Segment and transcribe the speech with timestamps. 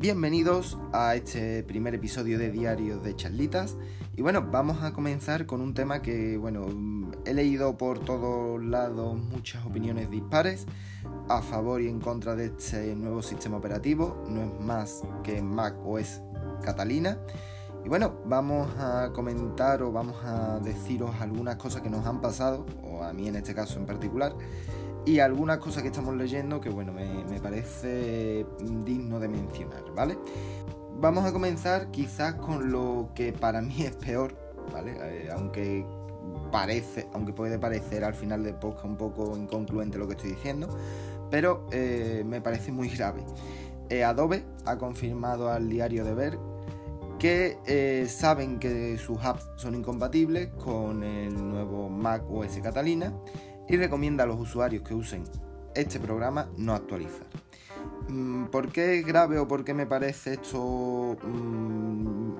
[0.00, 3.76] Bienvenidos a este primer episodio de Diarios de Charlitas.
[4.16, 6.68] Y bueno, vamos a comenzar con un tema que, bueno,
[7.26, 10.64] he leído por todos lados muchas opiniones dispares
[11.28, 14.24] a favor y en contra de este nuevo sistema operativo.
[14.26, 16.22] No es más que Mac OS
[16.62, 17.18] Catalina.
[17.84, 22.64] Y bueno, vamos a comentar o vamos a deciros algunas cosas que nos han pasado,
[22.82, 24.34] o a mí en este caso en particular,
[25.06, 28.46] y algunas cosas que estamos leyendo que bueno, me, parece
[28.84, 30.18] digno de mencionar, ¿vale?
[31.00, 34.34] Vamos a comenzar quizás con lo que para mí es peor,
[34.72, 34.96] ¿vale?
[35.00, 35.86] Eh, aunque
[36.52, 40.68] parece, aunque puede parecer al final del podcast un poco inconcluente lo que estoy diciendo,
[41.30, 43.24] pero eh, me parece muy grave.
[43.88, 46.38] Eh, Adobe ha confirmado al diario de Ver
[47.18, 53.12] que saben que sus apps son incompatibles con el nuevo Mac OS Catalina
[53.70, 55.22] y recomienda a los usuarios que usen
[55.76, 57.26] este programa no actualizar.
[58.08, 62.32] Mm, ¿Por qué es grave o por qué me parece esto, mm,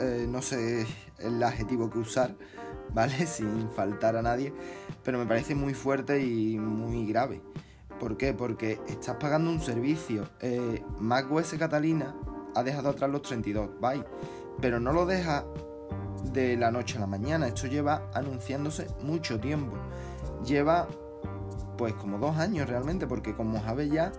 [0.00, 0.84] eh, no sé
[1.20, 2.34] el adjetivo que usar,
[2.92, 3.24] ¿vale?
[3.26, 4.52] Sin faltar a nadie,
[5.04, 7.40] pero me parece muy fuerte y muy grave.
[8.00, 8.34] ¿Por qué?
[8.34, 10.28] Porque estás pagando un servicio.
[10.40, 12.16] Eh, macOS Catalina
[12.56, 14.06] ha dejado atrás los 32 bytes,
[14.60, 15.44] pero no lo deja
[16.32, 17.46] de la noche a la mañana.
[17.46, 19.76] Esto lleva anunciándose mucho tiempo
[20.44, 20.88] lleva
[21.76, 24.12] pues como dos años realmente, porque como sabes ya,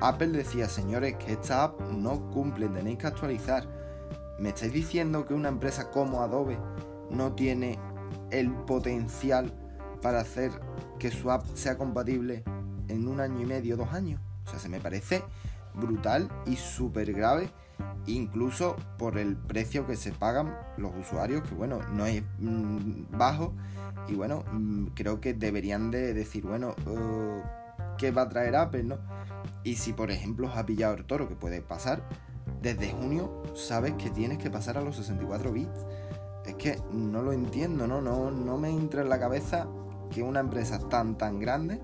[0.00, 3.66] Apple decía, señores, que esta app no cumple, tenéis que actualizar.
[4.38, 6.58] ¿Me estáis diciendo que una empresa como Adobe
[7.10, 7.78] no tiene
[8.30, 9.52] el potencial
[10.00, 10.52] para hacer
[10.98, 12.44] que su app sea compatible
[12.88, 14.20] en un año y medio, dos años?
[14.46, 15.22] O sea, se me parece
[15.74, 17.50] brutal y súper grave,
[18.06, 23.52] incluso por el precio que se pagan los usuarios, que bueno, no es mm, bajo
[24.08, 28.84] y bueno, mm, creo que deberían de decir, bueno, uh, ¿qué va a traer Apple,
[28.84, 28.98] no?
[29.62, 32.02] Y si por ejemplo os ha pillado el toro, que puede pasar,
[32.62, 35.86] desde junio sabes que tienes que pasar a los 64 bits.
[36.46, 38.00] Es que no lo entiendo, ¿no?
[38.00, 39.68] No, no me entra en la cabeza
[40.10, 41.80] que una empresa tan tan grande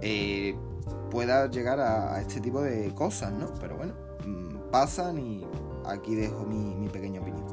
[0.00, 0.56] eh,
[1.12, 3.52] pueda llegar a, este tipo de cosas, ¿no?
[3.60, 3.92] Pero bueno,
[4.24, 5.44] mm, pasan y
[5.84, 7.44] aquí dejo mi, mi pequeña opinión.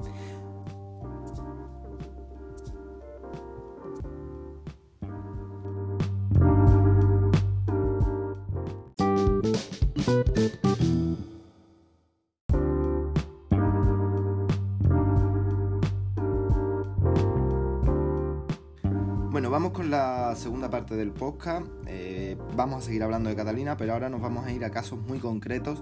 [19.40, 21.66] Bueno, vamos con la segunda parte del podcast.
[21.88, 25.00] Eh, vamos a seguir hablando de Catalina, pero ahora nos vamos a ir a casos
[25.00, 25.80] muy concretos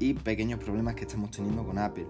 [0.00, 2.08] y pequeños problemas que estamos teniendo con Apple.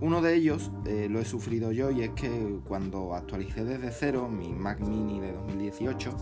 [0.00, 4.28] Uno de ellos eh, lo he sufrido yo y es que cuando actualicé desde cero
[4.28, 6.16] mi Mac mini de 2018,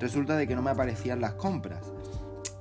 [0.00, 1.92] resulta de que no me aparecían las compras.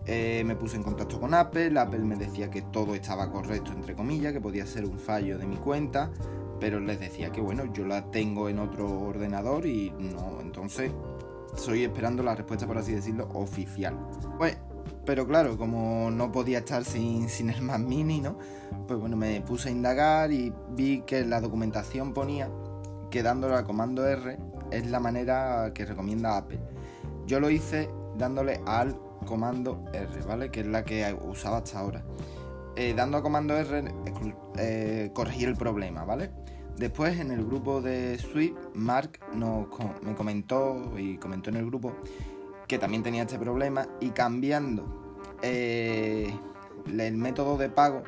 [0.06, 3.96] Eh, me puse en contacto con Apple, Apple me decía que todo estaba correcto, entre
[3.96, 6.12] comillas, que podía ser un fallo de mi cuenta,
[6.60, 10.92] pero les decía que bueno, yo la tengo en otro ordenador y no, entonces
[11.56, 13.98] estoy esperando la respuesta, por así decirlo, oficial.
[14.38, 14.58] Pues,
[15.06, 18.38] pero claro, como no podía estar sin, el Mac Mini, ¿no?
[18.88, 22.50] Pues bueno, me puse a indagar y vi que la documentación ponía
[23.10, 24.38] que dándole al comando R
[24.72, 26.60] es la manera que recomienda Apple.
[27.26, 30.52] Yo lo hice dándole al comando R, ¿vale?
[30.52, 32.04] Que es la que usaba hasta ahora.
[32.80, 33.84] Eh, dando a comando R
[34.56, 36.32] eh, corregí el problema, ¿vale?
[36.78, 41.92] Después en el grupo de Swift, Mark me comentó y comentó en el grupo
[42.70, 46.34] que también tenía este problema y cambiando eh,
[46.88, 48.04] el método de pago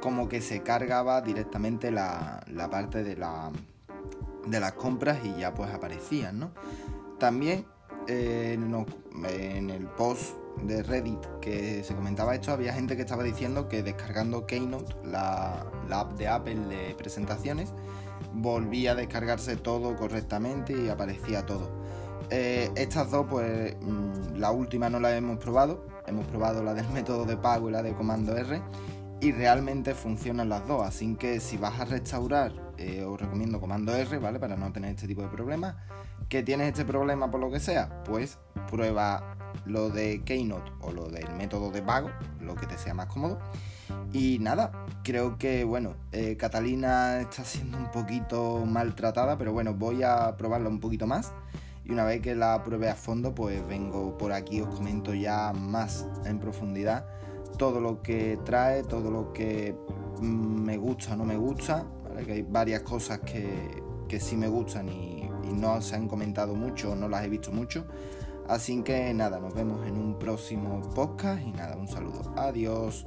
[0.00, 3.50] como que se cargaba directamente la, parte de, la,
[4.46, 6.52] de las compras y ya pues aparecían, ¿no?
[7.18, 7.66] También
[8.06, 13.82] en el post de Reddit que se comentaba esto, había gente que estaba diciendo que
[13.82, 17.72] descargando Keynote, la, app de Apple de presentaciones,
[18.32, 21.70] volvía a descargarse todo correctamente y aparecía todo.
[22.30, 26.88] Eh, estas dos, pues mm, la última no la hemos probado, hemos probado la del
[26.94, 28.60] método de pago y la de comando R
[29.20, 33.94] y realmente funcionan las dos, así que si vas a restaurar eh, os recomiendo comando
[33.94, 34.38] R, ¿vale?
[34.38, 35.76] Para no tener este tipo de problemas.
[36.28, 38.02] ¿Que tienes este problema por lo que sea?
[38.04, 38.38] Pues
[38.70, 43.06] prueba lo de Keynote o lo del método de pago, lo que te sea más
[43.06, 43.38] cómodo.
[44.12, 44.72] Y nada,
[45.04, 50.68] creo que bueno, eh, Catalina está siendo un poquito maltratada, pero bueno, voy a probarla
[50.68, 51.32] un poquito más.
[51.84, 55.52] Y una vez que la pruebe a fondo, pues vengo por aquí, os comento ya
[55.52, 57.06] más en profundidad
[57.56, 59.74] todo lo que trae, todo lo que
[60.20, 61.86] mm, me gusta o no me gusta.
[62.24, 66.54] Que hay varias cosas que, que sí me gustan y, y no se han comentado
[66.54, 67.84] mucho, no las he visto mucho.
[68.48, 72.32] Así que nada, nos vemos en un próximo podcast y nada, un saludo.
[72.36, 73.06] Adiós.